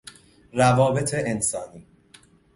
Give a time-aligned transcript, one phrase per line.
[0.53, 1.85] روابط انسانی